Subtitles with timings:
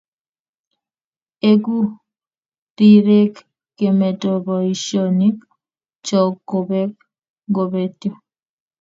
[1.51, 1.75] Eku
[2.77, 3.33] rirek
[3.77, 5.37] kemeto boishionik
[6.07, 6.91] chok kobek
[7.55, 8.11] kobetyo